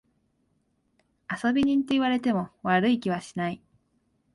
[1.29, 3.61] 遊び人と言われても悪い気はしない。